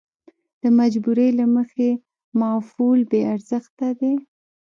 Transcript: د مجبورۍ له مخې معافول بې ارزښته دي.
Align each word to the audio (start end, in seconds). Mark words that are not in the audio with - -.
د 0.61 0.63
مجبورۍ 0.79 1.29
له 1.39 1.45
مخې 1.55 1.89
معافول 2.39 2.99
بې 3.09 3.21
ارزښته 3.35 3.87
دي. 3.99 4.13